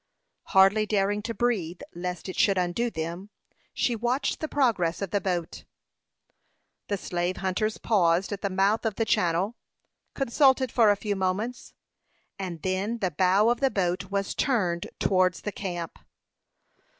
Hardly 0.45 0.87
daring 0.87 1.21
to 1.21 1.33
breathe 1.35 1.81
lest 1.93 2.27
it 2.27 2.35
should 2.35 2.57
undo 2.57 2.89
them, 2.89 3.29
she 3.71 3.95
watched 3.95 4.39
the 4.39 4.47
progress 4.47 4.99
of 4.99 5.11
the 5.11 5.21
boat. 5.21 5.63
The 6.87 6.97
slave 6.97 7.37
hunters 7.37 7.77
paused 7.77 8.31
at 8.31 8.41
the 8.41 8.49
mouth 8.49 8.83
of 8.83 8.95
the 8.95 9.05
channel, 9.05 9.57
consulted 10.15 10.71
for 10.71 10.89
a 10.89 10.97
few 10.97 11.15
moments, 11.15 11.75
and 12.39 12.63
then 12.63 12.97
the 12.97 13.11
bow 13.11 13.49
of 13.49 13.59
the 13.59 13.69
boat 13.69 14.05
was 14.09 14.33
turned 14.33 14.87
towards 14.99 15.41
the 15.41 15.51
camp. 15.51 15.99